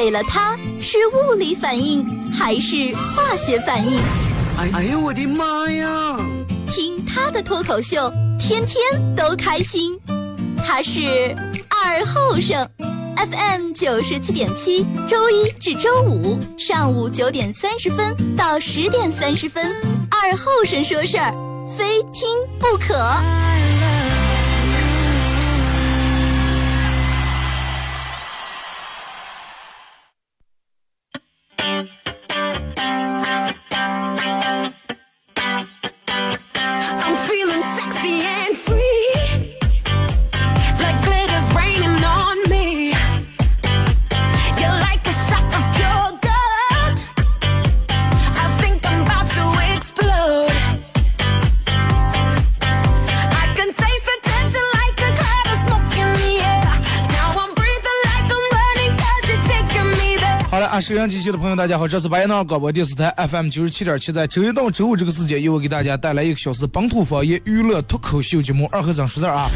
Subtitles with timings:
[0.00, 3.98] 给了他是物理反应还是化学反应？
[4.56, 6.16] 哎哎呀，我的妈呀！
[6.68, 8.08] 听他的脱口秀，
[8.38, 8.80] 天天
[9.16, 9.98] 都开心。
[10.64, 11.00] 他是
[11.68, 12.64] 二后生
[13.16, 19.74] ，FM 九十七点七，周一至周五上午九点三十分到十点三十分，
[20.12, 21.34] 二后生说事儿，
[21.76, 22.28] 非听
[22.60, 22.94] 不可。
[60.98, 69.48] 音机前的朋友，大家好，这是白杨广播电视台 FM 九十七点七，在周一到周五这个时间，由我给大家带来一个小时本土方言娱乐脱口秀节目《二和尚说事》啊。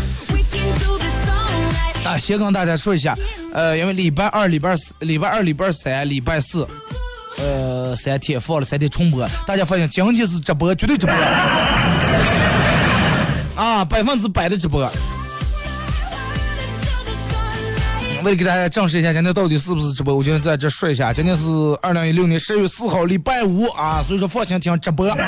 [2.04, 3.16] 啊，先跟大家说一下，
[3.52, 6.64] 呃，因为礼拜二、礼拜四、礼拜二、礼拜三、礼拜四，
[7.38, 11.14] 呃，三天放了三天重播，大家发现今天是直播，绝对直播，
[13.56, 14.88] 啊，百分之百的直播。
[18.24, 21.42] 为了给大家证实一下今天到底是不是直播，我就在这说一下，今天是
[21.82, 25.08] 二零一六年十月四号，礼拜五啊，所以说放心听直播。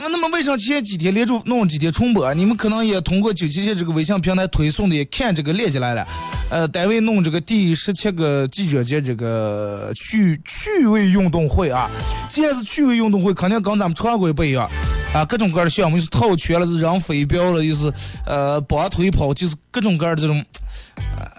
[0.00, 2.32] 那么为啥前几天连着弄几天重播？
[2.32, 6.06] 你们可能也通过九七七这个微信平台推送的，也看这个链接来了。
[6.54, 11.90] 呃，单位弄这个第十七个记者节这个趣趣味运动会啊，
[12.28, 14.70] 既然是趣味运动会，肯定跟咱们常规不一样
[15.12, 17.92] 啊，各种各样的项目，就是套圈了，是扔飞镖了，又是
[18.24, 20.44] 呃绑腿跑，就是各种各样的这种，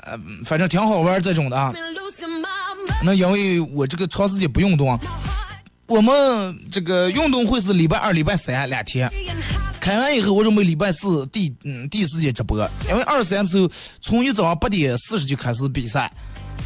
[0.03, 1.73] 呃，反正挺好玩这种的啊。
[3.02, 5.00] 那因为我这个长时间不运动啊，
[5.88, 9.09] 我们这个运动会是礼拜二、礼拜三两天。
[9.85, 12.57] 开完以后，我准备礼拜四第嗯第四节直播，
[12.90, 13.69] 因为二三的时候
[14.01, 16.12] 从一早上八点四十就开始比赛，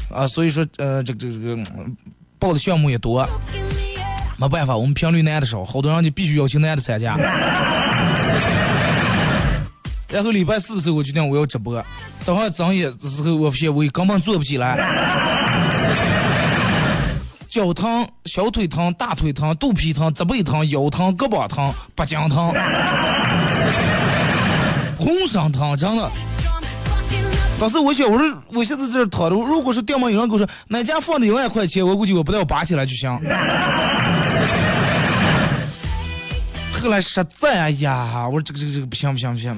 [0.10, 1.58] 啊，所以说呃这个这个这个
[2.40, 3.28] 报的项目也多，
[4.38, 7.18] 没办法，我们频率男的少，好多人就必须要求男的参加。
[10.08, 11.86] 然后礼拜四的时候，我决定我要直播。
[12.22, 14.78] 早上睁眼的时候，我发现我根本坐不起来，
[17.50, 22.54] 脚疼、小腿疼、大腿疼、肚皮疼、脊背疼、腰疼、胳膊疼、脖颈疼，
[25.00, 26.12] 浑身疼，真的。
[27.60, 33.12] 当时我想，我说我现在在这躺着，如果说店门有人跟我说哪家放的一万块钱，我估计我不带我拔起来就行。
[36.82, 39.58] 后来实在，哎呀，我说这个这个这个不行不行不行，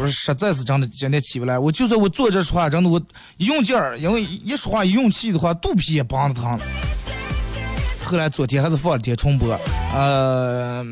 [0.00, 1.58] 我说实在是真的今天起不来。
[1.58, 2.98] 我就算我坐这说话，真的我
[3.36, 6.58] 用劲儿，因为一说话一用气的话，肚皮也梆子疼。
[8.02, 9.54] 后来昨天还是放了天重播，
[9.94, 10.82] 呃，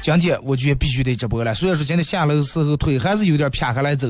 [0.00, 1.54] 今天我觉得必须得直播了。
[1.54, 4.08] 虽然说今天下楼的时候腿还是有点撇开来走，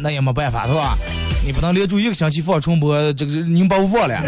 [0.00, 0.98] 那也没办法，是吧？
[1.46, 4.20] 你不能连住一个星期放重播，这个您把我忘了。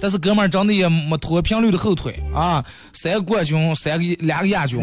[0.00, 4.80] 但是哥们儿真的也没拖频率的后腿啊，三个冠军，三个两个亚军，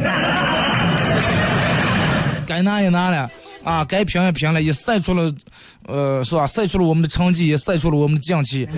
[2.45, 3.29] 该拿也拿了
[3.63, 5.33] 啊，该评也评了，也晒出了，
[5.88, 6.45] 呃，是吧？
[6.45, 8.67] 晒出了我们的成绩，也晒出了我们的将气。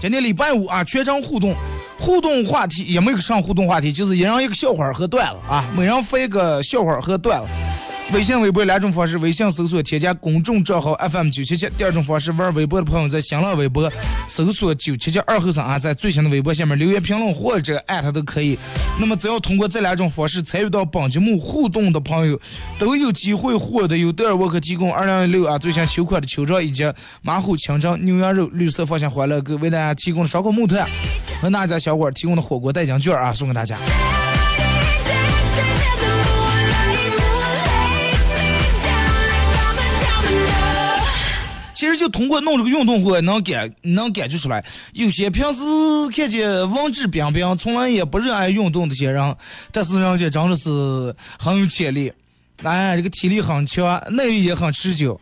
[0.00, 1.54] 今天礼拜五啊，全程互动，
[1.98, 7.46] 互动话题也没有上互动话题，就是一人一个笑话和段子啊，每人发一个笑话和段子。
[8.12, 13.92] 微信、微博两种方式，微信搜索添加公众账号 FM 九七七；第二种方式，玩微博的朋友在新浪微博
[14.28, 18.56] 搜索九七七二后生啊，在最新的微博下面留言评论或者艾特都可以。
[19.00, 22.40] 那么只要通过这两种方式参与到本节目互动的朋友，
[22.78, 26.84] 都有机会获得由德尔沃克提供二零一六啊最新秋款的秋装以及
[27.22, 30.88] 马虎清蒸牛羊肉绿色芳香欢乐哥为大家提供的烧烤木炭
[31.42, 33.76] 和那家小馆提供的火锅代金券啊送给大家。
[41.76, 44.64] 其实就通过弄这个运动会，能感能感觉出来，
[44.94, 45.60] 有些平时
[46.10, 49.36] 看见文质彬彬、从来也不热爱运动的些人，
[49.70, 52.10] 但是人家真的是很有潜力，
[52.62, 55.20] 哎，这个体力很强，耐力也很持久。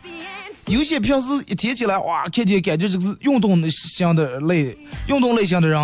[0.67, 4.79] 有些平时一提起来，哇，看见感觉这个是运动型的类
[5.09, 5.79] 运动类型的人，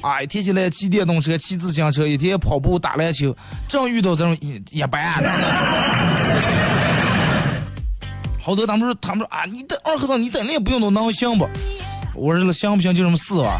[0.00, 3.32] 啊，一提起来骑电动车、骑自行车，一天跑步、打篮球，
[3.68, 5.22] 正遇到这种一一般。
[8.44, 11.48] 好多他们说，他们说啊，你等二和尚，你等那也不用动能行不？
[12.14, 13.58] 我说行不行就这么试吧，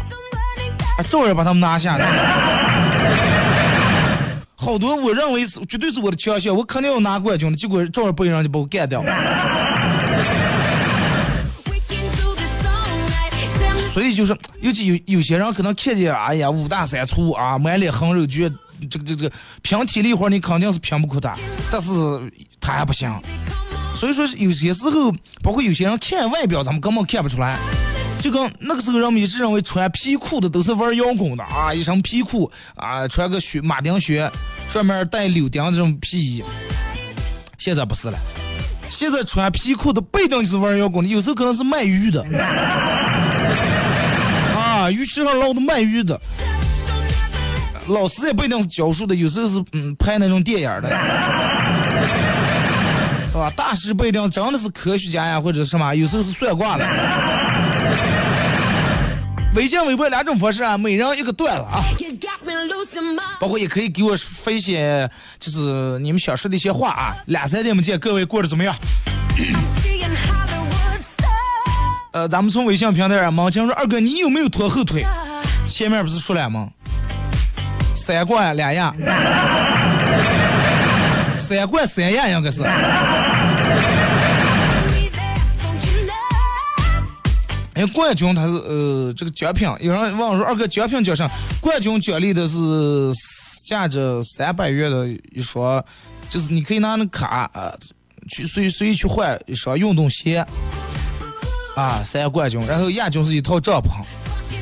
[0.99, 1.97] 啊，照样把他们拿下。
[4.55, 9.03] 好多我认为是绝对是我的强项，我肯定要拿冠军的，结果照样被人就把我干掉。
[13.91, 18.47] 所以就是，尤其有有些人可能看见，哎呀，五大三粗啊，满脸横肉，觉
[18.87, 19.31] 这个这个这个
[19.63, 21.35] 拼体力活你肯定是拼不过他，
[21.71, 21.91] 但是
[22.61, 23.11] 他还不行。
[23.95, 25.11] 所以说有些时候，
[25.41, 27.57] 包括有些人看外表，咱们根本看不出来。
[28.21, 34.31] 就跟那个时候人们一直认为穿皮裤的都是玩摇滚的啊，一身皮裤啊，穿个靴马丁靴，
[34.69, 36.43] 上面带柳钉这种皮衣。
[37.59, 38.17] 现在不是了，
[38.89, 42.25] 现在穿皮裤的不一定就是玩摇滚的，有时候可能是卖鱼的。
[44.55, 46.19] 啊，鱼池上捞的卖鱼的，
[47.87, 50.89] 老师也不一定是教书的，有时候是嗯拍那种电影的，
[53.55, 56.85] 大师不一定真的是科学家呀，或者什么，有时候是算卦的。
[59.55, 61.81] 微信、微博两种方式啊，每人一个段子啊
[63.39, 65.09] 包括也可以给我发一些，
[65.39, 67.15] 就是你们想说的一些话啊。
[67.27, 68.75] 两三点不见，各位过得怎么样.
[72.11, 75.05] 呃，咱们从微信平台上，盲强说二哥，你有没有拖后腿？
[75.67, 76.69] 前面不是说了吗？
[77.95, 78.93] 三冠两亚，
[81.45, 82.63] 三冠三亚应该是。
[87.75, 91.29] 哎，冠军他是呃这个奖品，有人问我说二哥奖品叫啥，
[91.61, 92.57] 冠军奖励的是
[93.67, 95.83] 价值三百元的一双，
[96.29, 97.73] 就是你可以拿那卡啊、
[98.29, 100.45] 去随随意去换一双运动鞋
[101.75, 104.03] 啊，三冠军，然后亚军是一套帐篷。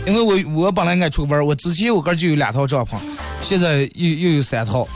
[0.06, 2.97] 因为我我本来爱出去玩儿，我之前我哥就有两套帐篷，
[3.41, 4.88] 现在又又有三套，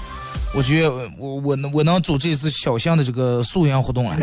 [0.57, 4.18] 我觉得我我能我能组织一次小型的这个素颜活动了。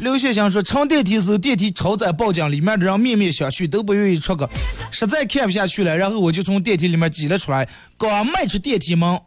[0.00, 4.48] 刘先生说，乘电梯时电梯超载报警，里面的人面面相觑，都不愿意出个，
[4.90, 7.68] 实在看不下去了，然后我就从电梯里面挤了出来，
[7.98, 9.20] 刚迈出电梯门，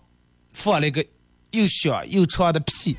[0.54, 1.06] 放了一个
[1.52, 2.98] 又响又长的屁，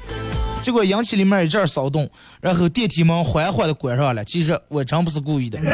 [0.69, 2.06] 结果引起里面一阵骚动，
[2.43, 4.23] 然后电梯门缓缓的关上了。
[4.23, 5.59] 其实我真不是故意的，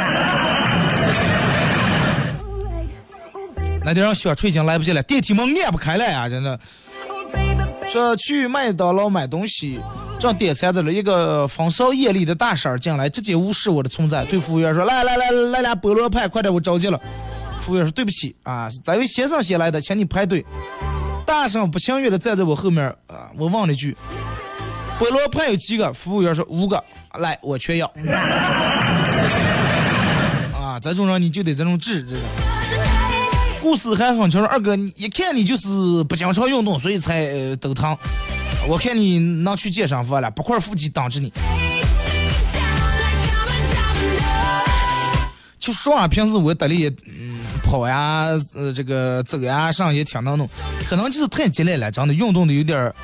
[3.85, 6.61] 那点让小锤已经来不及了，电梯门按不开了呀，真的。
[7.11, 9.81] Oh, 说去麦当劳买东西，
[10.20, 17.00] 正点餐的了一个风骚艳丽的大婶儿进来，直接无视我的存在，对服务员说：“来来来来俩菠萝派，快点，我着急了。”
[17.58, 20.47] 服务员说：“对不起啊，是这位先生先来的，请你排队。”
[21.26, 23.97] 大婶不情愿的站在我后面啊，我问了一句
[24.99, 26.82] ：“菠萝派有几个？”服务员说：“五个。”
[27.19, 27.87] 来，我全要。
[30.61, 32.20] 啊，这种人你就得这种治，这个。
[33.62, 35.69] 故事还很长，二哥，你一看你就是
[36.05, 37.96] 不经常运动，所以才、呃、抖疼。
[38.69, 41.32] 我看你能去健身房了，八块腹肌挡着你。
[45.58, 50.47] 就说啊，平时我得力，嗯，跑呀，呃，这个走呀，上也挺能弄，
[50.87, 52.94] 可能就是太激烈了，真的运动的有点儿。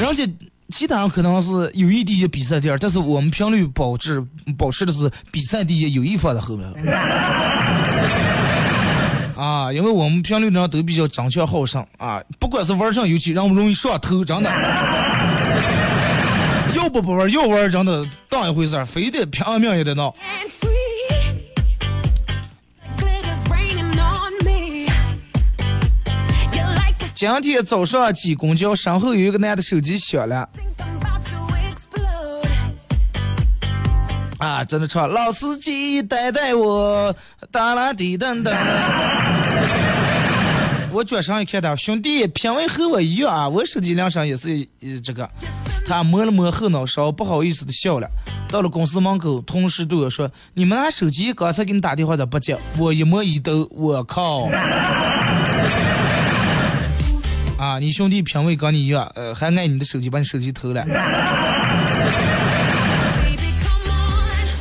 [0.00, 0.28] 而且
[0.68, 4.24] 其他人可能是友谊第一，比赛第二，但是我们频率保持
[4.58, 6.68] 保持的是比赛第一，友谊放在后面。
[9.36, 14.50] 啊，因为我们频率呢都比较争强好胜啊，不管是玩上游戏，让我们容易上头，真的。
[16.74, 20.14] 要不不玩，要玩真的当一回事儿，非得拼命也得闹。
[27.16, 30.46] 今天早上挤公交，身后有一个男的手机响了
[34.36, 37.16] 啊，真的唱老司机带带我，
[37.50, 38.54] 哒啦滴噔噔。
[40.92, 44.50] 我转身一看他，兄弟品味和我一样啊，我手机铃声也是
[44.82, 45.26] 呃这个。
[45.88, 48.06] 他摸了摸后脑勺，不好意思的笑了。
[48.50, 54.48] 到了公司门口，同事对我说：“你们拿手机，刚才给你打电话咋不接？”我一摸一抖，我靠！
[57.58, 60.84] 啊，你兄弟品味跟你一样，呃，还爱你的手机，把你手机偷了。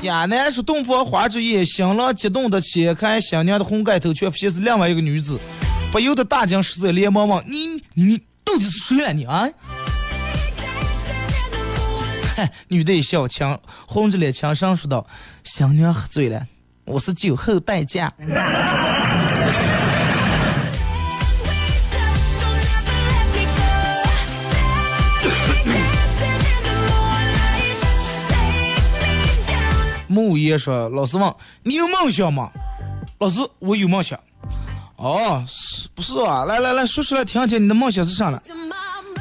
[0.03, 5.37] 亚楠是洞房花烛夜，新郎激动的掀开新娘的红盖头，却发现是另外一个女子，
[5.91, 9.49] 不由得大惊失色，连忙问：“你你到底是谁啊你啊？”
[12.37, 15.05] 嗨， 女的一笑，强红着脸强声说道
[15.43, 16.45] ：“新娘喝醉了，
[16.85, 18.13] 我是酒后代驾。
[30.25, 30.29] down.
[30.29, 32.49] ”木爷说：“老师问你有梦想吗？”
[33.19, 34.19] 老师，我有梦想。
[34.97, 36.45] 哦，是不是啊？
[36.45, 38.73] 来来来说出来听听，你的梦想是啥了？To my mind.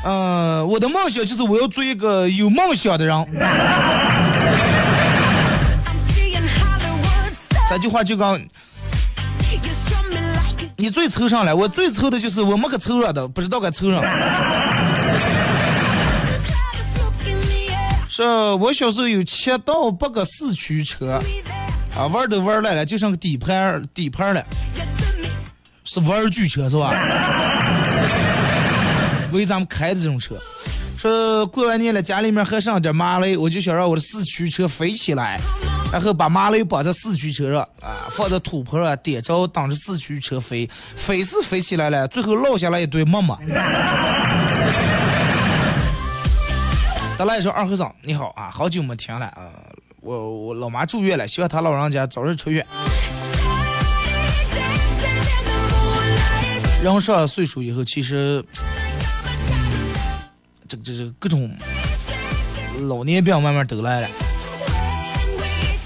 [0.05, 3.27] 嗯、我的梦想就是我要做一个有梦想的人。
[7.69, 8.49] 这句话就讲 You
[9.73, 14.03] struck me like a 你最抽上了，我最抽的就是我没个抽上的，不知道该抽上。
[18.17, 18.55] The air.
[18.55, 21.21] 是我小时候有七到八个四驱车
[21.97, 24.45] 啊，玩都玩烂了，就剩个底盘底盘了，
[25.85, 26.93] 是玩具车是吧？
[29.33, 30.37] 为咱们开的这种车。
[30.97, 35.41] 说过完年了，家里面还剩点麻雷，我就想让我的四驱车飞起来，
[35.93, 43.37] 然后把麻雷绑在四驱车上啊，放在土坡上点着，当着四驱车飞，飞是飞起来了，最后落下来一堆沫沫。
[47.17, 49.53] 得来说二和尚你好啊，好久没听了啊，
[50.01, 52.67] 我我老妈住院了，希望她老人家早日出院。
[56.83, 58.45] 人上了岁数以后，其实，
[59.49, 59.95] 嗯，
[60.69, 61.49] 这个这这个各种
[62.89, 64.09] 老年病慢慢都来了。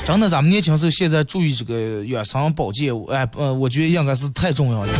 [0.05, 4.93] 真的，咱们年轻时候现在注意这个养生保健，哎，呃，我觉得应该是太重要了。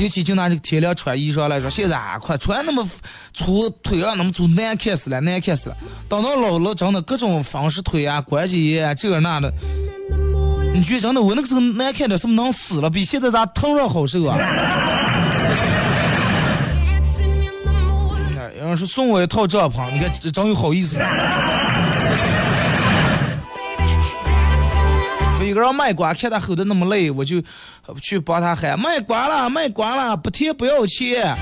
[0.00, 2.88] 尤其就拿这个天凉穿衣裳来说，现在啊，快穿那么
[3.34, 5.76] 粗腿啊，那么粗难看死了，难看死了。
[6.08, 9.52] 等到老了，真的各种方式腿啊、关节啊，这个那的，
[10.72, 12.88] 你觉得真的我那个时候难看的是不是能死了？
[12.88, 14.38] 比现在咋疼上好受啊！
[18.58, 20.98] 有人说送我一套帐篷，你看这真有好意思。
[25.50, 27.42] 一个人卖瓜，看他吼的那么累，我就
[28.00, 31.36] 去帮他喊卖瓜了，卖瓜了，不贴不要钱。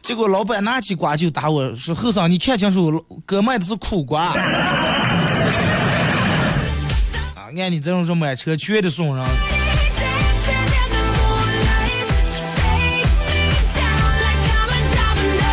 [0.00, 4.32] 结果老板拿起瓜就打我说：“后生，你看清楚，哥卖的是苦瓜。”
[7.36, 9.22] 啊，按你这种说买车绝对送人。
[9.22, 12.08] Dancing in the moonlight.
[12.56, 15.52] Take me down like I'm a domino.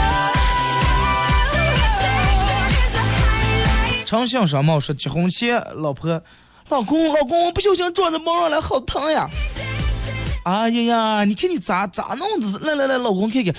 [1.99, 4.05] Second is a highlight.
[4.05, 4.79] 长相什么？
[4.79, 6.23] 说结婚前，老婆，
[6.69, 9.27] 老公，老公，我不小心撞在门上了，好疼呀！
[10.45, 12.59] 哎呀呀，你看你咋咋弄的？
[12.59, 13.53] 来来来，老公看看，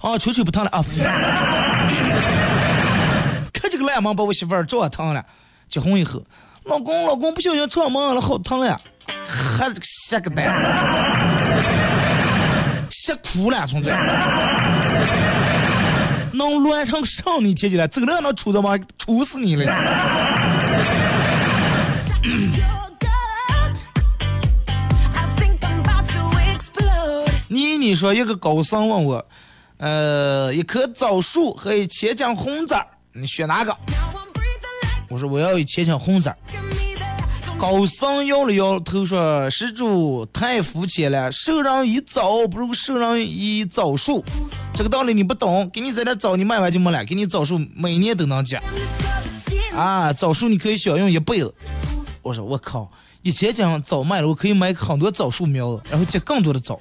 [0.00, 0.82] 啊，吹吹不疼了啊！
[3.52, 5.24] 看这个烂门把我媳妇儿撞疼了。
[5.68, 6.22] 结婚以后，
[6.64, 8.80] 老公，老公不小心撞门上了，好疼呀！
[9.26, 10.46] 还这个吓个蛋，
[12.90, 13.90] 吓哭了，从这。
[16.32, 18.76] 能乱成上你天起来，走了能出的吗？
[18.98, 19.64] 出死你了！
[27.86, 29.24] 你说一个高僧问我，
[29.76, 33.76] 呃，一棵枣树和一千斤红枣，你选哪个？
[35.08, 36.34] 我说我要一千斤红枣。
[37.56, 44.24] 高僧摇了摇头说：“施主太肤浅了，授人以枣不如授人以枣树，
[44.74, 45.70] 这个道理你不懂。
[45.72, 47.04] 给你在那枣，你卖完就没了。
[47.04, 48.60] 给你枣树，每年都能结
[49.76, 50.12] 啊！
[50.12, 51.54] 枣树你可以享用一辈子。”
[52.20, 52.90] 我说我靠，
[53.22, 56.80] 一千斤枣卖了，我可以买很多枣树苗子，然后结更多的枣。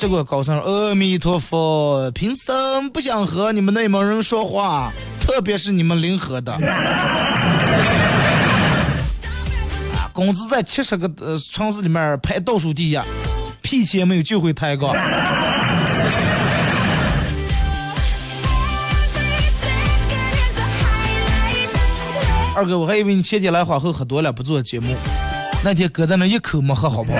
[0.00, 4.90] 结果高僧：“阿弥陀佛，贫僧不想和你们内蒙人说话，
[5.20, 6.54] 特别是你们临河的。”
[9.92, 12.98] 啊，工资在七十个呃城市里面排倒数第一，
[13.60, 14.94] 屁钱没有就会抬杠。
[22.56, 24.96] 二哥，我还以为你前天来花后喝多了不做节目，
[25.62, 27.18] 那天搁在那一口没喝好不好？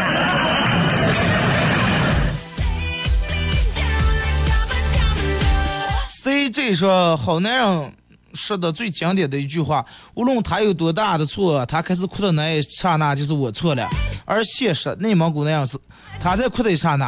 [6.50, 7.92] 这一说，好男人
[8.34, 13.88] 说的最经典的一句话，无论他有多大的错，他开始哭的那一刹那就是我错了。
[14.24, 15.78] 而现实，内蒙古那样是，
[16.20, 17.06] 他在哭的一刹那，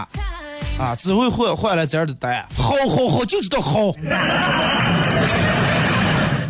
[0.79, 2.47] 啊，只会换换来这样的答案。
[2.57, 3.93] 好好好，就知道好。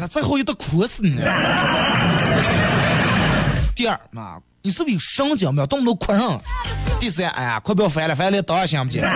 [0.00, 1.16] 那再好也得哭死你。
[3.75, 6.40] 第二嘛，你是不是有神经病，动不动哭上？
[6.99, 9.11] 第三，哎呀，快不要烦了，烦了连刀也想不起来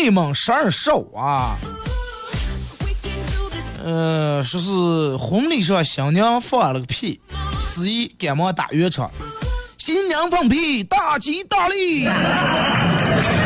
[0.00, 1.58] 内蒙十二少啊。
[3.84, 7.20] 呃，说是婚礼上新娘放了个屁，
[7.60, 9.10] 司仪赶忙打圆场，
[9.76, 12.06] 新娘放屁，大吉大利。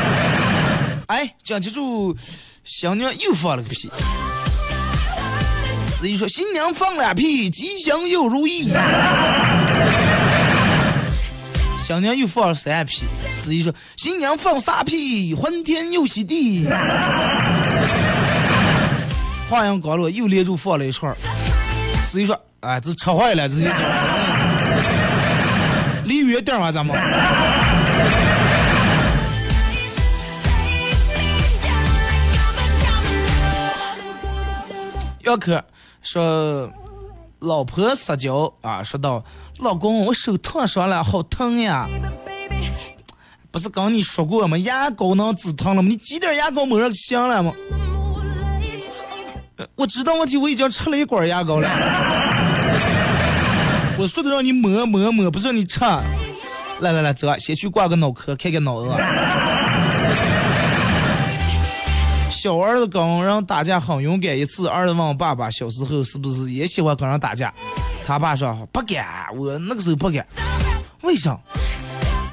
[1.09, 2.15] 哎，讲记住，
[2.65, 3.91] 新娘又放了个屁。
[5.97, 8.71] 司仪说：“新娘放俩屁，吉祥又如意。”
[11.83, 16.65] 新娘又放了三屁，司机说新娘放三屁，欢天又喜地。
[19.51, 21.13] 话音刚落，又连住放了一串，
[22.01, 23.75] 司机说，哎，这车坏了，这就走。
[26.05, 26.97] 离远点嘛，咱们。
[35.23, 35.63] 要可
[36.01, 36.73] 说
[37.41, 39.25] 老婆撒娇啊，说道。
[39.59, 41.89] 老公，我手烫伤了，好疼呀！”
[43.51, 44.57] 不是刚你说过吗？
[44.59, 45.89] 牙膏能止疼了吗？
[45.89, 47.53] 你挤点牙膏抹上就行了吗？
[49.77, 51.69] 我知道问题，我已经吃了一管牙膏了。
[53.99, 55.81] 我说的让你抹抹抹，不是让你吃。
[56.81, 58.89] 来来来，走，先去挂个脑壳，看看脑子。
[62.31, 67.53] 小儿子跟人打架很勇敢，一次儿子问爸爸小时候是不是也喜欢跟人打架，
[68.07, 69.05] 他爸说不敢，
[69.37, 70.27] 我那个时候不敢，
[71.03, 71.39] 为啥？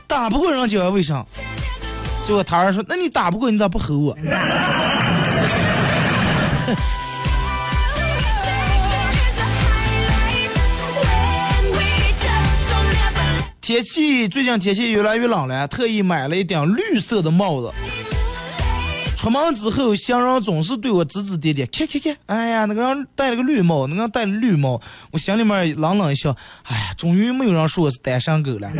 [0.07, 1.25] 打不过人家为啥？
[2.25, 4.17] 结果他儿说，那你打不过你咋不吼我？
[13.61, 17.71] 天气最近天气越来越冷了，特意买了一顶绿色的帽子。
[19.19, 26.33] 出门之后，行人总是对我指指点点，看看看，哎呀，那个人戴了个绿帽，那个人戴了绿帽，我心里面冷冷一笑，
[26.69, 28.71] 哎呀，终于没有人说我是单身狗了。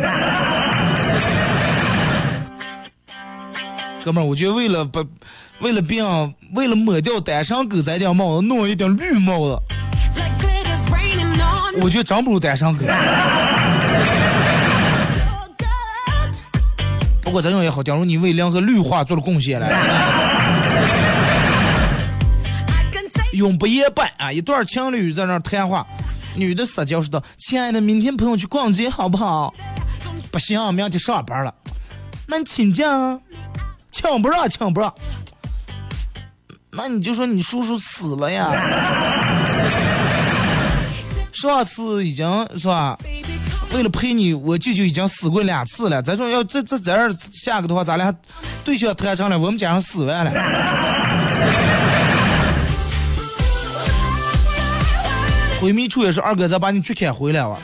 [4.02, 5.04] 哥们儿，我觉得为了不，
[5.60, 9.60] 为了别让，为了抹掉单身狗这顶帽子，弄一顶绿帽子，
[11.82, 12.86] 我觉得真不如单身狗。
[17.20, 20.29] 不过这种也好，假如你为两个绿化做了贡献了。
[23.40, 24.30] 永不言败啊！
[24.30, 25.86] 一对情侣在那谈话，
[26.36, 29.54] 女的撒娇说道：“亲爱的，明天陪我去逛街好不好？”
[30.30, 31.54] 不行，明天上班了。
[32.26, 33.18] 那你请假啊？
[33.90, 34.94] 请不让，请不让。
[36.72, 38.52] 那你就说你叔叔死了呀？
[41.32, 42.98] 上次已经是吧？
[43.72, 46.02] 为了陪你，我舅舅已经死过两次了。
[46.02, 48.14] 咱说要这这这样下个的话，咱俩
[48.64, 51.69] 对象谈成了，我们家上死完了。
[55.60, 57.58] 闺蜜处也是二哥，咱把你去开回来吧。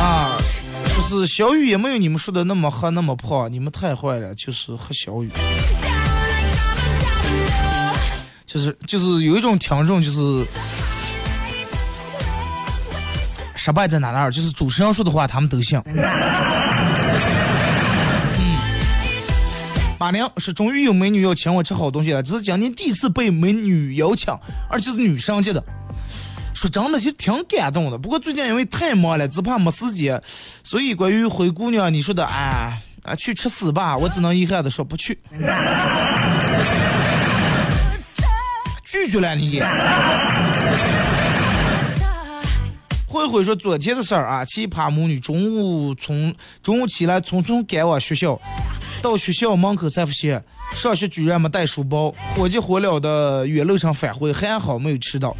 [0.00, 0.38] 啊，
[0.96, 5.30] 就是小雨也没有你们说的那么黑那么胖，你们太坏了，就是黑小雨，
[8.46, 10.46] 就是就是有一种听众就是
[13.54, 15.78] 失败在哪哪儿，就是主持人说的话他们都信。
[20.04, 24.30] 马良是终于有美女要请我吃好东西了，这是今年第一次被美女邀请，
[24.68, 25.64] 而且是女生接的。
[26.52, 27.96] 说真的，其实挺感动的。
[27.96, 30.22] 不过最近因为太忙了，只怕没时间，
[30.62, 35.18] 所以关于灰姑娘你说的，哎啊去吃屎吧，我只能遗憾的说不去，
[38.84, 39.62] 拒绝了你。
[43.06, 48.38] 慧慧说昨天的事儿啊，奇葩母女中午从中午起来匆匆赶往学校，
[49.04, 50.42] 到学校门口才发现
[50.74, 55.36] 上学居然没带书包，火急火燎的原路上返回，还好没有迟到。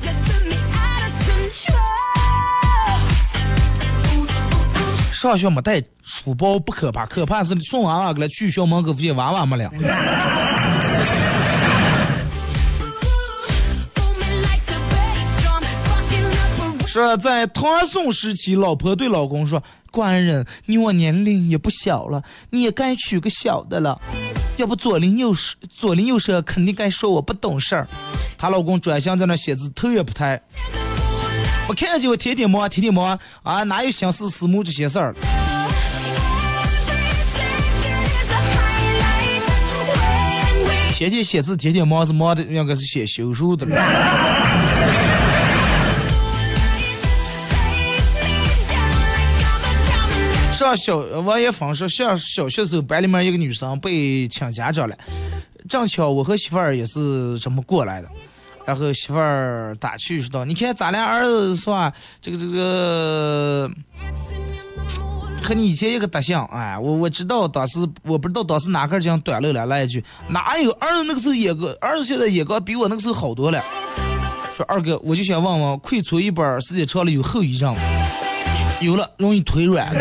[5.11, 9.70] 上学没带书包不可怕，可怕是送娃娃过来去校门口发现娃娃没了。
[16.87, 19.61] 说在唐宋时期，老婆对老公说
[19.94, 24.00] ：“官人，你我年龄也不小了，你也该娶个小的了，
[24.57, 27.87] 要不左邻右舍左邻右舍肯定该说我不懂事儿。”
[28.37, 30.42] 她老公转向在那写字，头也不抬。
[31.68, 35.14] 我看见我天天忙，天天忙啊，哪有心思思慕这些事儿？
[40.92, 43.76] 天天写字，天天忙是忙的，应该是写修书的了。
[50.64, 54.96] 上小王一峰说，上小学时候，班里面一个女生被请家长了，
[55.68, 58.09] 正巧我和媳妇儿也是这么过来的。
[58.64, 61.92] 然后媳妇儿打趣说道：“你看咱俩儿子是吧？
[62.18, 63.70] 这个这个
[65.42, 73.62] 和你以前一个德行，哎，我我知道当时我不知道当时哪根筋短路了，来一句哪有儿子那个时候眼光，儿子现在眼光比我那个时候好多了。
[74.57, 77.83] 说二哥，我就想问问，溃出一半时间长了有后遗症吗？
[78.84, 80.00] 有了，容易腿软了。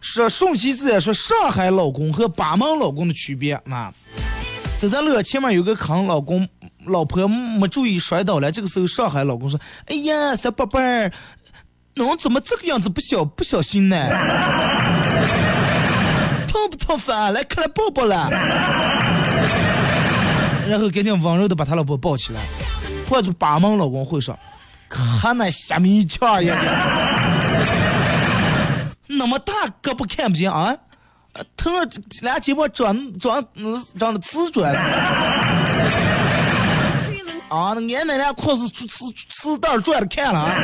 [0.00, 3.92] 说顺其自然，说上海老公和巴门老公的区别啊。
[4.76, 6.48] 走在路上，前面有个坑，老公
[6.86, 8.50] 老婆没注意摔倒了。
[8.50, 11.12] 这个时候，上海老公说：“哎呀，小宝贝儿，
[11.94, 13.96] 侬怎么这个样子不小不小心呢？
[16.48, 17.32] 痛不痛烦？
[17.32, 18.28] 来，快来抱抱了。”
[20.70, 22.40] 然后赶紧温柔的把他老婆抱起来。
[23.08, 24.38] 或者把门老公会说
[24.88, 26.56] ：“看那虾米强呀！
[29.08, 29.52] 那么大
[29.82, 30.72] 胳膊看不见啊？
[31.32, 31.84] 呃疼了，
[32.22, 34.72] 俩肩膀长长嗯长的瓷砖
[37.50, 37.74] 啊！
[37.74, 40.54] 那俺奶奶裤子瓷瓷瓷带儿转的看了啊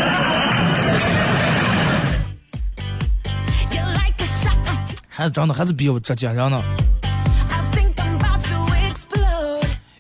[5.09, 6.62] 孩子长得还是比我这家长呢。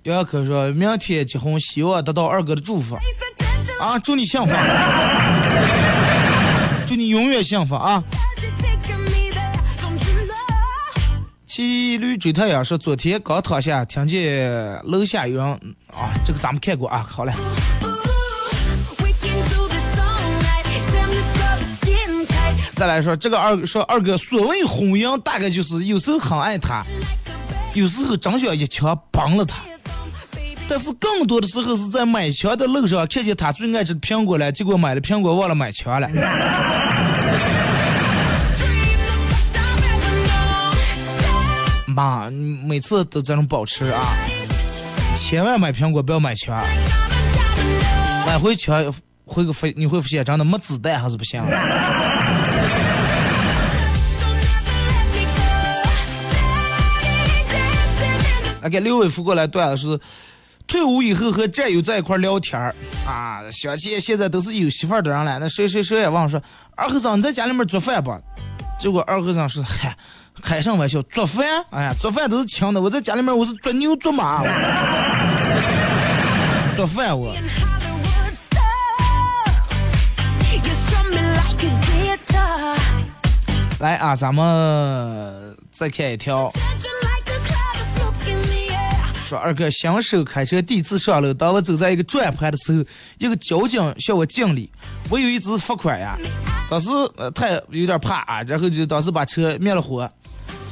[0.06, 0.12] Explode.
[0.12, 2.96] 姚小可说明天结婚，希望得到二哥的祝福
[3.80, 3.98] 啊！
[3.98, 4.54] 祝你幸福，
[6.86, 8.02] 祝你永远幸福啊！
[11.44, 15.44] 骑驴追太阳说昨天刚躺下，听见楼下有人
[15.92, 17.04] 啊，这个咱们看过啊。
[17.08, 17.32] 好嘞，
[22.76, 26.84] 再来说这个二说二哥，所谓婚姻大概就是有时候很爱他，
[27.74, 29.62] 有时候真想一枪崩了他。
[30.68, 36.08] 但是更多的时候是在买枪的路上看见他最爱吃的苹果了，结果买了苹果忘了买枪了。
[41.86, 44.02] 妈，你每次都这种保持啊，
[45.16, 46.62] 千万买苹果不要买枪.
[48.26, 48.92] 买回枪
[49.24, 51.42] 会个飞你会发现真的没子弹还是不行。
[58.68, 60.00] 给刘伟夫过来段子是，
[60.66, 62.74] 退伍以后和战友在一块儿聊天儿
[63.06, 66.42] 啊，相亲现在都是有媳妇儿的人了，那谁谁谁也忘说，
[66.74, 68.10] 二和尚你在家里面做饭不？
[68.78, 69.96] 结果二和尚说，嗨，
[70.42, 71.46] 开什么玩笑，做饭？
[71.70, 74.42] 哎呀，做饭都是轻的，我在家里面我是做牛做马，
[76.74, 77.34] 做饭我。
[83.78, 86.50] 来啊，咱们再看一条。
[89.26, 92.84] 说二哥新手开车第一次上路，当我走在一个转盘的时候，
[93.18, 94.70] 一个交警向我敬礼，
[95.10, 96.16] 我有一直罚款呀。
[96.70, 100.08] 当时呃他也有点怕啊，然后就当时把车灭了火，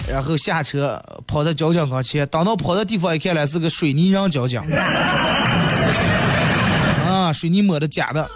[0.08, 4.60] 然后下车跑到交警跟前，等到跑到地方一看来是个水泥人交警，
[7.04, 8.30] 啊，水泥抹的假的。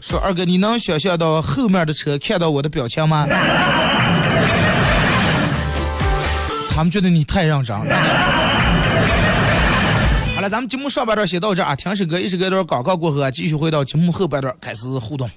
[0.00, 3.26] 说二哥，你能想象到后面的车看到我的表情吗？
[6.70, 8.55] 他们觉得你太认真了。
[10.48, 15.28] 咱们节目上半段先到这啊，听首歌，一首歌一段广告过后啊，继续回到节目后半段开始互动。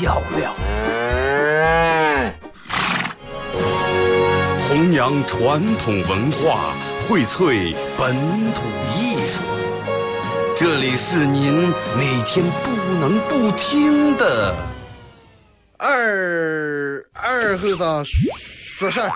[0.00, 0.54] 默的笑料。
[4.68, 8.14] 弘扬传统文化，荟萃本
[8.54, 8.62] 土
[8.96, 9.42] 艺术。
[10.56, 14.54] 这里是您每天不能不听的
[15.78, 19.10] 二二后生说事儿。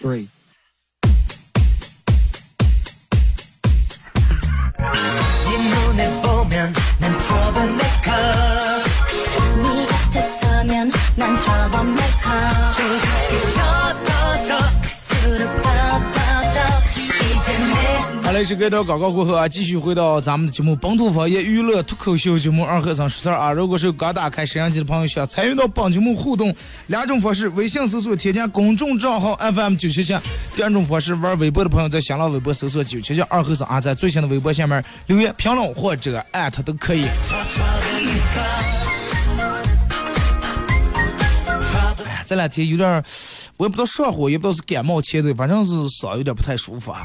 [0.00, 0.30] Three.
[18.40, 23.52] 내好嘞，是这段广告过后啊，继续回到咱们的节目《本土方言娱乐脱口秀》节目二和尚说事儿啊。
[23.52, 26.54] 如果是刚打开摄像机的朋友，想参与到本节目互动，
[26.86, 30.16] 两种方式：微信搜索添加公众账号 FM 九七七；
[30.56, 37.04] 第二种方式，玩微博的朋友在新浪微博搜索九七七二和尚啊，在最新的微博下面留言评论或者艾特都可以。
[42.06, 43.04] 哎呀，这两天有点，
[43.58, 47.04] 我也不知道上火，也不知道是感冒前奏，反正是嗓有点不太舒服啊。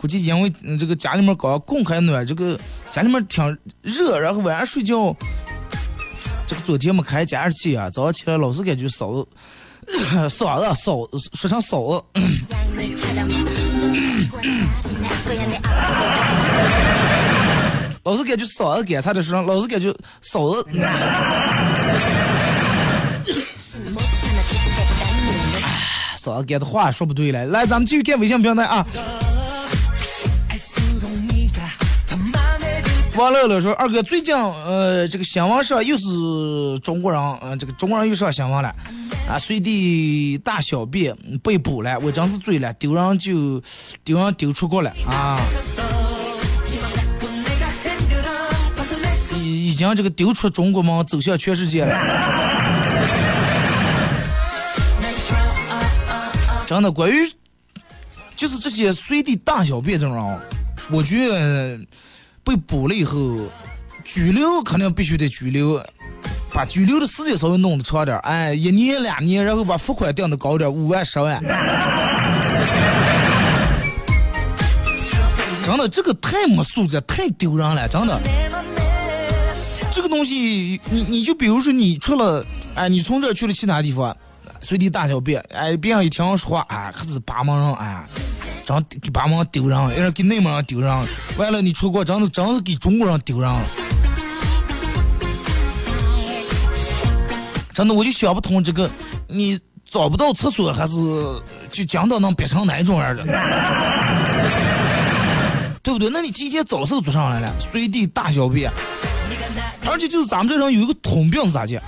[0.00, 2.58] 估计因为这个家里面搞供开暖，这个
[2.90, 3.44] 家里面挺
[3.82, 5.14] 热，然后晚上睡觉，
[6.46, 9.28] 这个昨天没开加湿器啊，早上起来老是感觉嗓子
[10.30, 12.02] 嗓子嗓说成嗓子，
[18.02, 20.66] 老是感觉嗓子干，差点说成老是感觉嗓子。
[20.78, 20.88] 哎
[26.16, 28.86] 嗓子干的话说不对了，来，咱们继续看微信平台啊。
[33.20, 38.74] 王乐乐说：“二哥，最近呃，这个新闻上又是中国人，嗯、这个中国人又上新闻了，
[39.28, 43.60] 啊，随地大小便被捕了，我真是醉了，丢人就
[44.02, 45.38] 丢人丢出国了啊！
[49.36, 51.94] 已已经这个丢出中国门，走向全世界了。
[56.66, 57.30] 真的，关于
[58.34, 60.40] 就是这些随地大小便这种人，
[60.90, 61.78] 我觉得。”
[62.42, 63.16] 被捕了以后，
[64.04, 65.82] 拘留肯定必须得拘留，
[66.52, 71.40] 把拘留的时间稍微弄得长点哎，一年两年，然后把罚款定的高点五万十万。
[75.64, 78.20] 真的，这个太没素质，太丢人了，真的。
[79.92, 84.16] 这个东西，你你就比如说你去了，哎，你从这去了其他地方，
[84.60, 88.04] 随地大小便，哎，别人一听说话，哎，可是巴门人，哎。
[88.64, 90.88] 真给巴门丢人，有人给内蒙人丢人，
[91.36, 93.50] 完了你出国，真的真是给中国人丢人。
[97.72, 98.88] 真的，我就想不通这个，
[99.28, 99.58] 你
[99.90, 100.94] 找不到厕所，还是
[101.70, 103.24] 就讲到能憋成哪种样的，
[105.82, 106.08] 对不对？
[106.10, 108.70] 那你提前早时候做上来了，随地大小便，
[109.86, 111.82] 而且就是咱们这人有一个通病是咋的？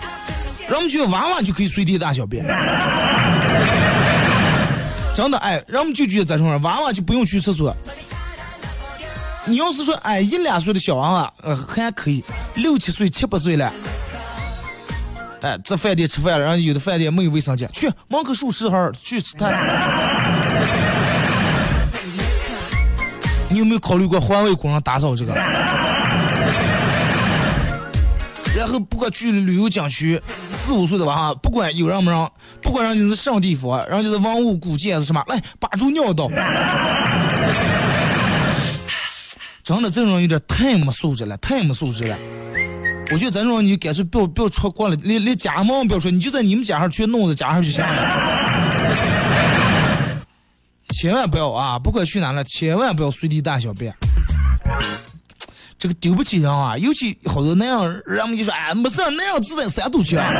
[0.68, 2.44] 人们觉得娃娃就可以随地大小便。
[5.14, 7.76] 真的哎，人们就觉得这种人娃娃就不用去厕所。
[9.44, 13.72] 你要是说哎一两岁的小娃娃，呃还可以，六七岁、七八岁了，
[15.42, 19.50] 哎在饭店吃饭了，然后有的饭店没有卫生间，去门口数十号去吃他。
[23.50, 25.34] 你有没有考虑过环卫工人打扫这个？
[28.72, 30.18] 然后不管去旅游景区，
[30.50, 32.32] 四五岁的娃娃，不管有人不让，
[32.62, 36.26] 不管人家是上地方，人家是文物古迹还是什么，来把住尿道。
[39.62, 42.16] 真的，这种有点太没素质了，太没素质了。
[43.12, 47.94] 我觉得咱这种你干脆不要不要出国了，连连家门不要出，你就在你们家上去弄在家上就行了。
[50.94, 51.78] 千万不要啊！
[51.78, 53.94] 不管去哪了，千万不要随地大小便。
[55.82, 60.30] 这个丢不起人啊，尤其好多那样，人们就说哎，没事那样自在三堵去啊。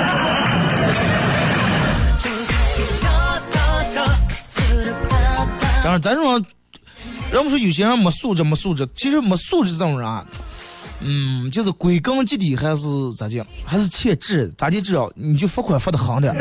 [5.83, 6.35] 真是咱这种，
[7.33, 10.25] 人们说有些人没素质，没素质，其实没素质这种人啊，
[11.01, 12.87] 嗯，就是归根结底还是
[13.19, 15.09] 咋讲，还是欠治，咋的治啊？
[15.17, 16.33] 你就罚款罚的狠点。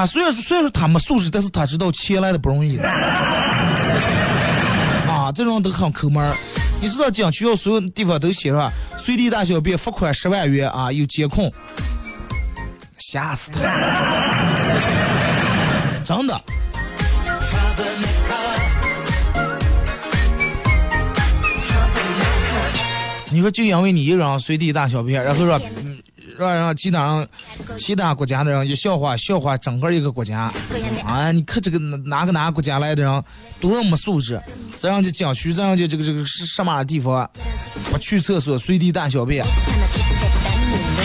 [0.00, 2.78] 他虽然说虽然说他没素质，但是他知道钱来的不容易。
[5.06, 6.34] 啊，这种都很抠门儿。
[6.80, 11.52] 你知道景区要所有地方都写上随地大小便罚款十万元啊，有监控，
[12.96, 13.60] 吓死他！
[16.02, 16.40] 真的。
[23.28, 25.89] 你说就因为你一个人随地大小便，然后让嗯
[26.48, 27.26] 让让其他
[27.76, 30.52] 其他国家的人就笑话笑话整个一个国家，
[31.04, 33.24] 啊，你看这个哪个哪个国家来的人
[33.60, 34.40] 多么素质，
[34.76, 37.28] 这样就景区这样就这个这个是什么地方
[37.90, 39.44] 不去厕所随地大小便，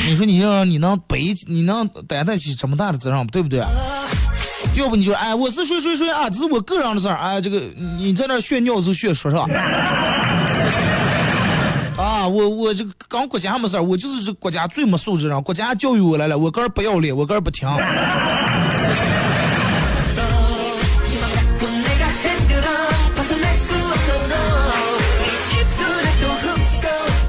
[0.07, 3.27] 你说你让你能背你能担得起这么大的责任？
[3.27, 3.63] 对不对？
[4.75, 7.61] 要不你就哎，我是谁谁谁啊，这是我个人的事儿，哎，这个
[7.97, 9.45] 你在那炫尿就炫说啥？
[12.27, 17.67] 我我这个刚国家没事儿，我就是这国家最没素质了，国家教育我来了，我个人不要脸，我个人不听。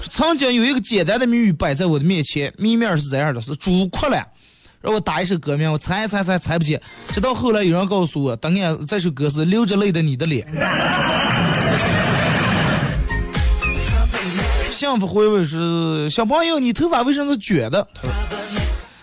[0.09, 4.27] 曾经有一个简单的谜语摆在我的面前，谜面是这样的：是猪哭了，
[4.81, 6.81] 让我打一首歌名，我猜猜猜猜不起，
[7.13, 10.47] 直到后来有人告诉我，当然这首歌是流着泪的你的脸。
[14.77, 17.89] 幸福回味是小朋友，你头发为什么是卷的？：“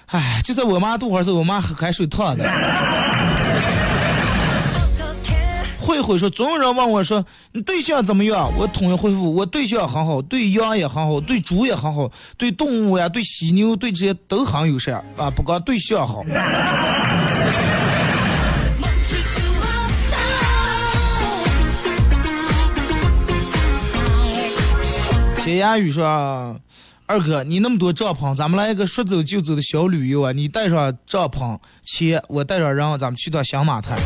[0.06, 2.48] 哎，就在我妈肚怀时，我妈喝开水烫的。”
[5.80, 8.52] 慧慧说：“总有人问我说，你对象怎么样？
[8.56, 12.08] 我统一回复：我对象很好，对羊也很好，对猪也很好，
[12.38, 15.32] 对动物呀，对犀牛，对这些都很友善啊。
[15.32, 16.24] 不光对象好。”
[25.44, 26.06] 田亚宇说
[27.06, 30.32] ：“二哥，你那么多帐篷，咱们来一个说走就走的小旅游啊！
[30.32, 34.00] 你带上帐篷、钱，我带上人，咱们去趟响马滩。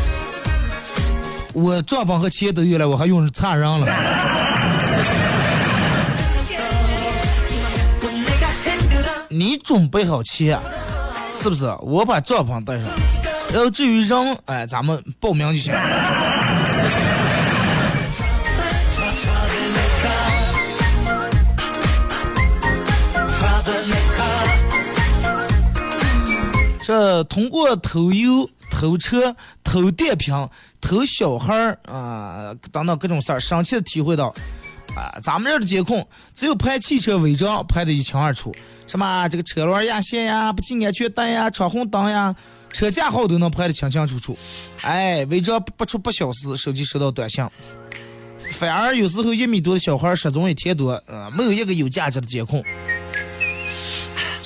[1.52, 3.86] 我帐篷和钱都有了，我还用着差人了。
[9.30, 10.58] 你准备好钱，
[11.40, 11.72] 是不是？
[11.82, 12.86] 我把帐篷带上，
[13.54, 15.72] 然后至于人，哎，咱们报名就行。”
[26.88, 30.48] 这通过偷油、偷车、偷电瓶、
[30.80, 34.34] 偷小孩儿啊等等各种事儿，深切的体会到，
[34.96, 38.54] 啊，咱们这儿的监控只有拍汽车违章拍的一清二楚，
[38.86, 42.34] 什么这个车轮压线呀、不系安全带呀、闯红灯呀、
[42.72, 44.34] 车架号都能拍的清清楚楚。
[44.80, 47.46] 哎，违章不出不小时，手机收到短信。
[48.52, 52.64] 反而有时候一米多的小孩失踪一天多，呃，没有一个有价值的监控。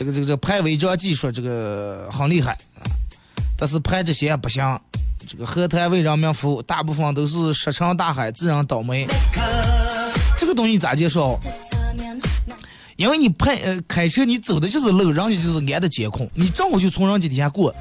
[0.03, 2.59] 这个这个这个拍违章技术这个很厉害，
[3.57, 4.81] 但是拍这些不行。
[5.25, 9.07] 这个何谈为人民服务，大部分都是石沉大海，自认倒霉。
[10.37, 11.39] 这个东西咋介绍？
[12.97, 17.73] 因为你拍呃开车，你走的就是路，人家就是安的监控，你正好就从人家底下过。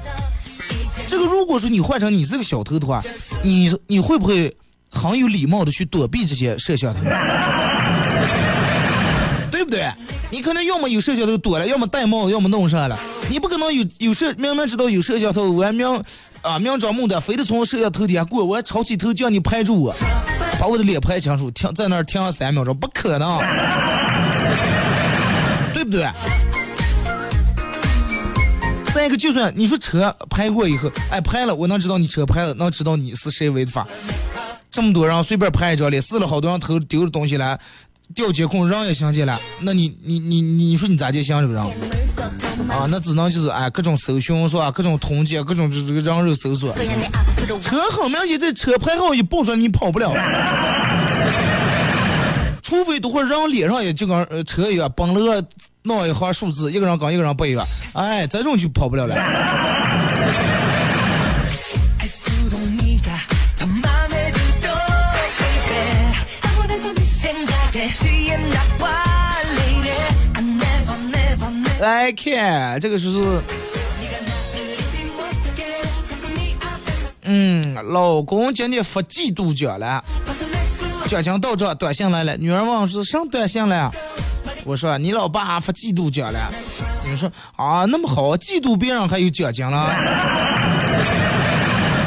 [1.08, 3.02] 这个如果说你换成你是个小偷的话，
[3.42, 4.56] 你你会不会
[4.88, 7.00] 很有礼貌的去躲避这些摄像头？
[9.50, 9.90] 对不对？
[10.32, 12.98] 你可能要么有摄像头躲了，要么戴帽子，要么弄上了。
[13.28, 15.86] 你不可能有有摄，明明知道有摄像头，我还明
[16.40, 19.94] 啊明张目的非得从摄像头底下过，我还抄起头叫你拍住我，
[20.58, 23.40] 把我的脸拍清楚，停在那儿停上三秒钟，不可能，
[25.74, 26.08] 对不对？
[28.94, 33.86] 再一个，就算你说车拍过以后，哎拍了，我能知道你车拍了，能知道你是谁违法。
[34.70, 37.58] 这么多人随便拍一张脸，死了好多人偷丢了东西了。
[38.14, 41.62] 调监控人也相信了，那你你你你说你咋就想这个人
[42.68, 42.86] 啊？
[42.90, 44.70] 那只能就是哎各种搜寻是吧？
[44.70, 46.74] 各种通缉，各种这这个人肉搜索。
[47.60, 50.12] 车很明显，这车牌号一报出来，你跑不了。
[52.62, 55.42] 除非等会人脸上也就跟车一样，崩了
[55.82, 59.14] 弄一行数字，一个人跟一个人不一样，哎，这种就跑不了了。
[71.80, 73.08] 来看这个是，
[77.22, 80.02] 嗯，老公今天发季度奖了，
[81.08, 82.36] 奖金到账，短信来了。
[82.36, 83.90] 女儿问是上短信了？
[84.64, 86.52] 我说你老爸发季度奖了。
[87.04, 89.92] 你说啊，那么好，嫉妒别人还有奖金了？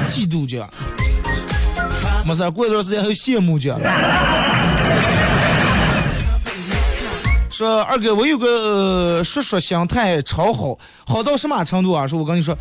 [0.07, 0.69] 嫉妒奖，
[2.25, 3.77] 没事，过一段时间还有羡慕奖。
[7.55, 10.77] 说二哥，我有个叔叔心态超好，
[11.07, 12.05] 好到什么程度啊？
[12.05, 12.53] 说我跟你说，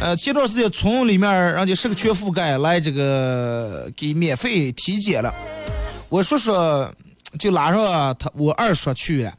[0.00, 5.32] 呃，前段时间村里面人家是个全覆盖来这个给免费体检了，
[6.08, 6.52] 我叔叔
[7.38, 9.32] 就拉上他我二叔去了，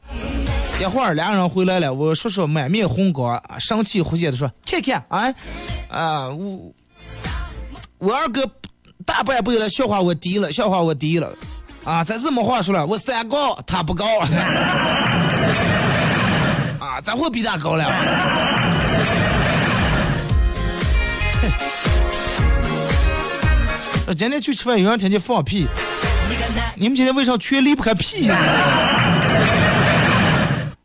[0.80, 5.34] 一会儿俩人回来了，我叔叔满面红光，生气呼吸的说：“看看啊，
[5.90, 6.72] 啊我
[7.98, 8.50] 我二哥
[9.04, 11.30] 大半辈了，笑话我低了，笑话我低了。”
[11.84, 14.06] 啊，这次没话说了，我三高，他不高。
[16.78, 17.84] 啊，咱会比他高了。
[24.06, 25.66] 呃今天去吃饭，有人听见放屁，
[26.76, 28.30] 你们今天为啥全离不开屁？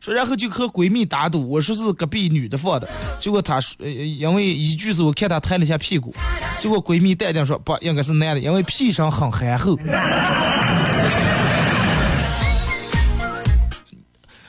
[0.00, 2.88] 说然后就和闺蜜打赌，我说是隔壁女的放的，
[3.20, 6.14] 结果她说，呃，因为一句是我看她抬了一下屁股，
[6.56, 9.76] 结果闺蜜淡定说不，应该是男的，因为屁声很憨厚。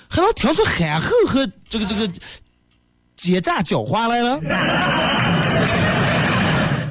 [0.10, 2.10] 还能听出憨厚和这个这个
[3.16, 4.40] 奸诈狡猾来了？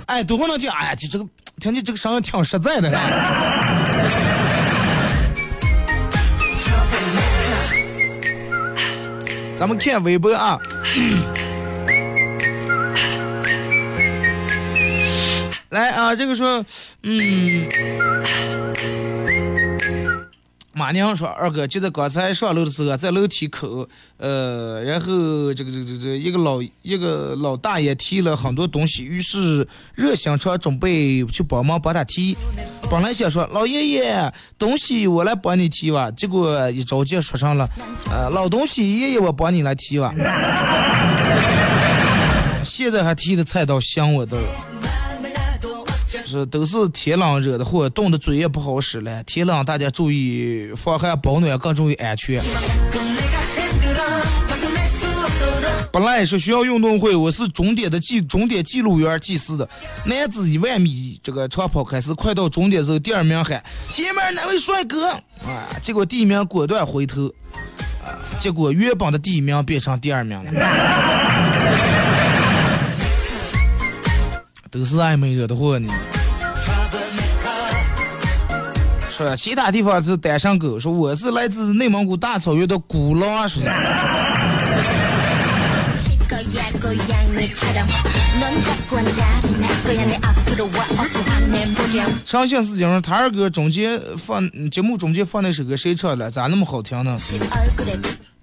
[0.07, 0.71] 哎，多会能听？
[0.71, 1.27] 哎呀，就这个
[1.61, 2.91] 听你这个声音挺实在的。
[9.57, 10.57] 咱们看微博啊，
[15.71, 16.65] 来啊，这个说，
[17.03, 17.69] 嗯。
[20.79, 29.67] 马娘说：“二哥，就在刚才上楼的时候，在楼梯口，呃，然后这个这个这个一个老一个老大爷提了很多东西，于是
[29.97, 32.37] 热心肠准备去帮忙帮他提。
[32.89, 37.69] 本来想说老爷爷东西我来帮你提吧，结果一着急说成了，
[38.13, 40.15] 呃，老东西爷爷我帮你来提吧。
[42.63, 44.39] 现在还提的菜刀香我的。”
[46.29, 49.23] 是都是天冷惹的祸，冻得嘴也不好使了。
[49.25, 52.43] 天冷大家注意防寒保暖，更注意安全。
[55.91, 59.67] 本来是学校运动会，我是终点的记终点记录员计时的。
[60.05, 65.23] 男子一万米这个长跑开始，快到终点时候，第二名喊前面哪位帅哥啊？
[65.83, 67.27] 结果第一名果断回头，
[68.05, 70.53] 啊，结果原本的第一名变成第二名了。
[74.71, 75.91] 都是暧昧惹的祸呢。
[79.19, 83.69] 说其他地方是单身狗，说我是来自内蒙古大草原的古狼， 说是。
[92.25, 96.31] 长信四讲说，他二哥中间放节目中间放那首歌谁唱的？
[96.31, 97.19] 咋那么好听呢？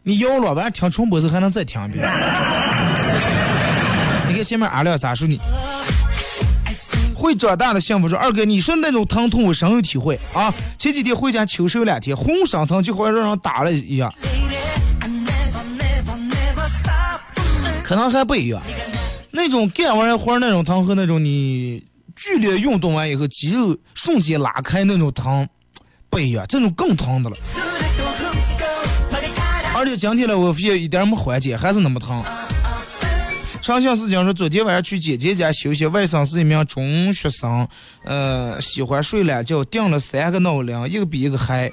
[0.04, 2.06] 你要了，完听重播时还能再听一遍。
[4.28, 5.40] 你看前面阿亮咋说你？
[7.26, 10.54] 会长大的幸福说：“二哥，你说那种疼痛我深有体会啊！
[10.78, 14.14] 前几天回家求手两天，浑身疼，就好像让人打了一样。
[17.84, 18.62] 可能还不一样，
[19.32, 21.84] 那种干完活那种疼和那种你
[22.16, 25.50] 剧烈运动完以后肌肉瞬间拉开那种疼
[26.12, 27.38] 不一样，这种更疼的了。
[29.76, 32.24] 而且今天呢，我发现一点没缓解，还是那么疼。”
[33.66, 37.68] 长相思讲说，昨天晚上去姐姐家休息，外甥是一名中学生，
[38.04, 41.72] 呃，喜欢睡懒觉，定了三个闹铃，一个比一个嗨，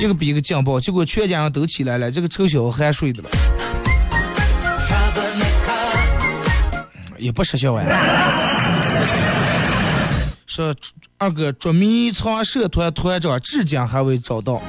[0.00, 3.28] 一个比一个劲爆，结果全家人都起来了，这个臭小子还睡的了，
[7.18, 7.84] 也不识笑啊。
[10.48, 10.74] 说
[11.18, 14.62] 二哥捉迷藏社团团长至今还未找到，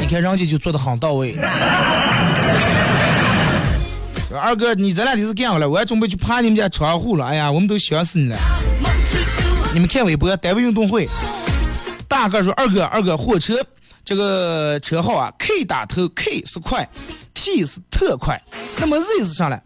[0.00, 1.36] 你看人家就做的很到位。
[4.38, 5.68] 二哥，你这两天是干啥了？
[5.68, 7.26] 我还准备去爬你们家窗户了。
[7.26, 8.38] 哎呀，我们都想死你了。
[9.74, 11.08] 你们看微博，单位运动会，
[12.08, 13.54] 大个说二哥，二哥，火车
[14.04, 16.88] 这个车号啊，K 打头，K 是快
[17.34, 18.40] ，T 是特快，
[18.78, 19.60] 那么 Z 是啥嘞？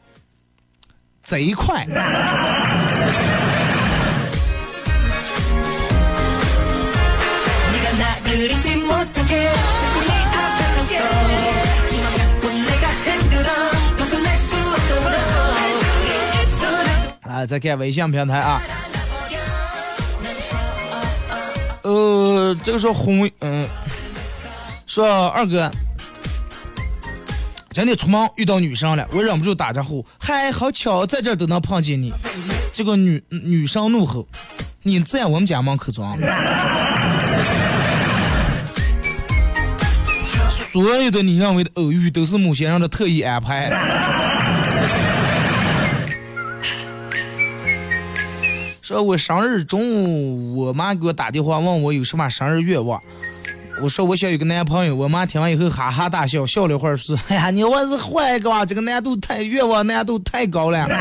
[1.23, 1.87] 贼快。
[17.33, 18.61] 啊，再看微信平台啊，
[21.81, 23.67] 呃，这个时候红，嗯，
[24.87, 25.71] 说二哥，
[27.71, 32.13] 今天出门遇到女生了，我忍不住打招呼，嗨，好巧，在这都能碰见你。
[32.71, 34.29] 这个女女生怒吼，
[34.83, 36.19] 你在我们家门口装。
[40.71, 43.71] 所有的你认为的偶遇，都是某些人的特意安排。
[48.93, 53.01] 说我生日中午，我妈给我打电话问我有什么生日愿望。
[53.81, 54.95] 我说我想有个男朋友。
[54.95, 60.87] 我妈听完以后哈哈大笑，笑了会儿说：“哎呀，你我是坏个吧，这个难度太愿望难度太高了。”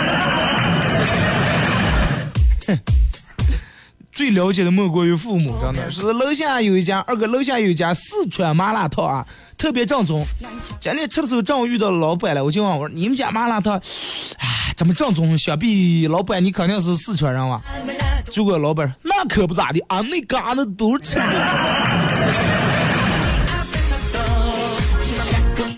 [4.14, 9.28] 最了解的莫过于父母，真的是楼下有一家二哥，楼下有一家四川麻辣烫啊，
[9.62, 10.26] 特别正宗。
[10.80, 13.80] 今天吃的时候正好遇到老板了，我就问我说：“你们家麻辣烫，
[14.40, 15.38] 哎，怎么正宗？
[15.38, 17.62] 想必老板你肯定是四川人吧？”
[18.32, 21.20] 结果老板那可不咋的，俺那嘎子都吃。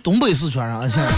[0.01, 1.11] 东北四川人、啊，像在。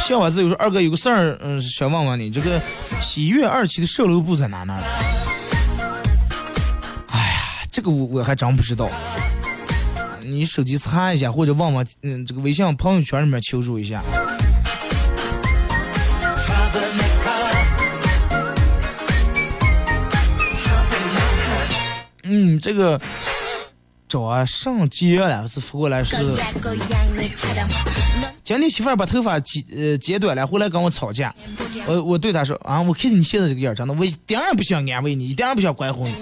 [0.00, 2.60] 笑话有时候二哥有个事儿，嗯，想问问你，这个
[3.02, 4.78] 喜悦二期的售楼部在哪呢？
[7.78, 8.90] 这个我我还真不知道，
[10.20, 14.02] 你手机查一下，或者问问嗯这个微信朋友圈里面求助一下。
[22.24, 23.00] 嗯，这个
[24.08, 26.16] 找啊上街了是不过来是。
[28.42, 31.32] 今天媳妇儿把头发剪呃剪短了，回来跟我吵架，
[31.86, 36.14] 我我对她说啊，我看你现在这个样儿，真的我一点儿也不想安慰你，一点儿也不想管好你。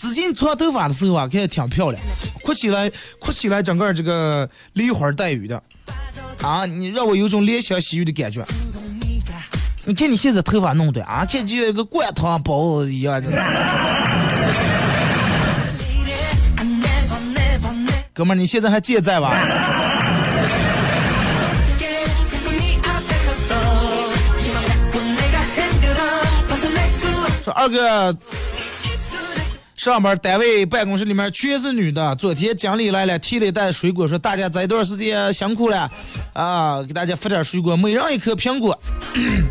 [0.00, 2.02] 紫金长头发的时候啊看着挺漂亮。
[2.42, 5.62] 哭起来哭起来整个这个梨花带雨的。
[6.40, 8.42] 啊你让我有种怜香惜玉的感觉。
[9.84, 13.30] 你看你现在头发弄的啊这就像一个灌汤包一样的。
[18.14, 19.36] 哥们儿你现在还健在吧？
[27.44, 28.16] 说二哥
[29.80, 32.14] 上班单位办公室里面全是女的。
[32.16, 35.90] 昨天经理来了，提了一袋水果，说大家这一段时间辛苦了，
[36.34, 38.78] 啊，给大家发点水果，每人一颗苹果。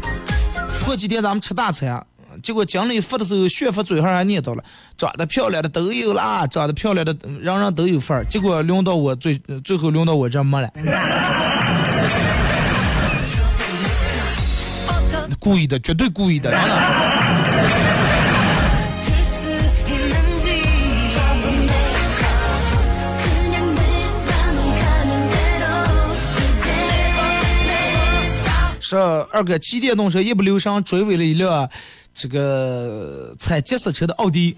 [0.85, 2.05] 过几天咱们吃大餐，
[2.43, 4.63] 结果经理发的时候，炫发嘴上还念叨了，
[4.95, 8.23] 长得漂亮的都有啦，长得漂亮的人人都有份儿。
[8.25, 10.69] 结果轮到我最最后轮到我这没了。
[15.39, 17.18] 故意的，绝对故意的，真的。
[28.89, 28.95] 이제是
[29.31, 31.69] 二哥骑电动车一不留神追尾了一辆
[32.15, 34.57] 这个踩急刹车的奥迪，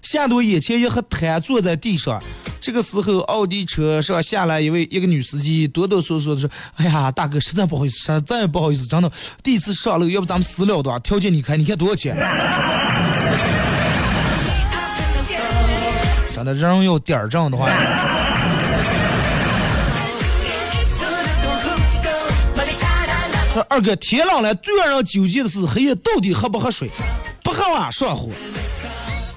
[0.00, 2.22] 吓得我眼前一黑，瘫坐在地上。
[2.60, 9.10] 这个时候，奥迪车上下来一位一个女司机，哆哆嗦嗦的说：“哎呀，大哥，实在不好意思，实在不好意思，真的，
[9.42, 12.16] 第一次上路，要不咱们私了的，条件你开，你看多少钱？”
[16.32, 17.68] 真的人要点儿正的话。
[23.68, 26.88] 二哥，天冷了，最让人纠结的是黑夜到底喝不喝水？
[27.42, 28.30] 不喝啊，上火；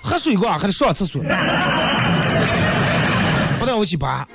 [0.01, 1.21] 喝水瓜还得上厕所，
[3.59, 4.27] 不带我去拔。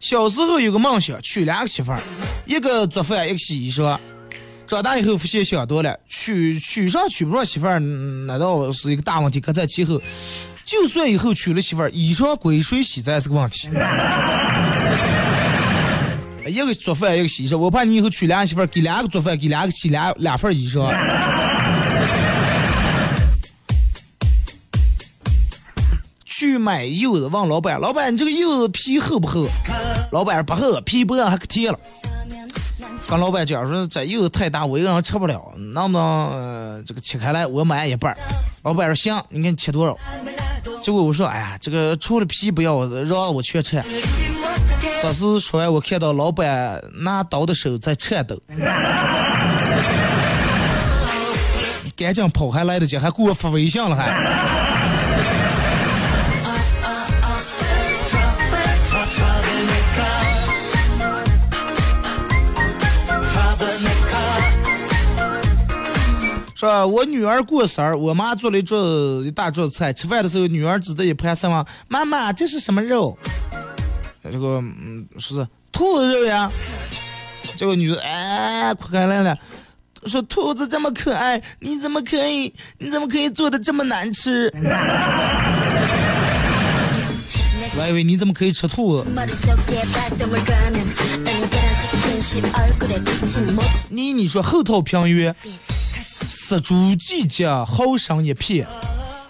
[0.00, 2.00] 小时候有个梦想，娶两个媳妇儿，
[2.46, 3.98] 一个做饭，一个洗衣裳。
[4.66, 10.00] 长大以后发现想多了，娶娶上娶不上媳妇儿，嗯那倒是一个大问题，可在其后。
[10.68, 13.70] 就算以后娶了媳妇儿，衣裳归谁洗这也是个问题。
[16.46, 20.92] 一个做饭，一个洗衣裳，我怕你以后娶两个媳妇儿，给两个做饭，给两个洗两两份衣裳。
[26.26, 29.46] 去买柚子，问老板：“老板，你这个柚子皮厚不厚？”
[30.12, 31.78] 老板：“不厚，皮薄还可甜了。”
[33.08, 38.14] 跟老板讲说：“这柚子太大，我一个人吃不了，能不能、这个切开来，我买一半？”
[38.62, 39.96] 老板说：“行，你看你切多少？”
[40.82, 43.82] 结果我说：“哎呀，这个除了皮不要，让我全吃。”
[45.02, 48.38] 当时说完，我看到老板拿刀的手在颤抖，
[51.96, 54.77] 赶紧跑还来得及，还给我发微信了还。
[66.58, 73.16] 说我女儿过生日，我妈做了一桌一大桌菜，吃饭的时候，女儿指着一盘菜问妈妈这是什么肉？
[74.24, 76.50] 这个嗯，说是兔子肉呀。
[77.56, 79.38] 这个女的哎，哭来了，
[80.06, 84.52] 说兔子这么可爱，你怎么可以，你怎么可以做的这么难吃？
[87.78, 89.06] 我以为你怎么可以吃兔子？
[93.88, 95.32] 你你说后套平约。
[96.26, 98.66] 杀猪季节好生一片，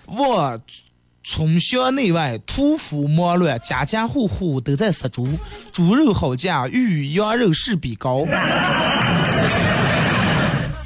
[0.06, 0.60] 我
[1.22, 5.28] 村乡内外，屠夫忙乱，家家户户都在杀猪，
[5.72, 8.24] 猪肉好价，与羊肉势比高。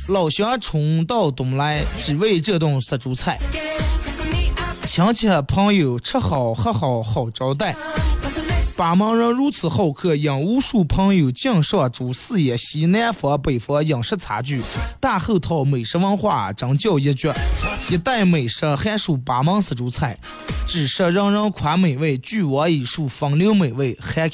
[0.08, 3.38] 老乡冲到东来，只为这顿杀猪菜。
[4.84, 7.74] 亲戚朋友吃好喝好好招待，
[8.76, 14.60] 八门人如此好客，引无数朋友敬上主四野西南方北方饮食差距，
[15.00, 17.32] 大后套美食文化真叫一绝，
[17.90, 20.18] 一代美食还属八门四主菜，
[20.66, 22.84] 只是人人夸美味，俱往矣。
[22.84, 24.30] 数风流美味，还。